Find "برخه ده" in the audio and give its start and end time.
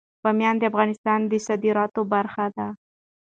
2.13-2.67